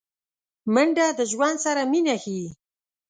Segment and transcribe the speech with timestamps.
[0.73, 2.47] منډه د ژوند سره مینه ښيي